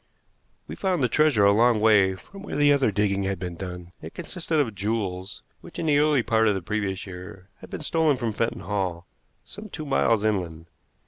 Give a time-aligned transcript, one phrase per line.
[0.67, 3.91] We found the treasure a long way from where the other digging had been done.
[4.01, 7.81] It consisted of jewels which, in the early part of the previous year, had been
[7.81, 9.05] stolen from Fenton Hall,
[9.45, 10.65] some two miles inland.